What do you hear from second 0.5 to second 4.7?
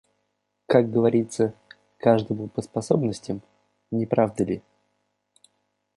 Как говорится, каждому по способностям, не правда ли?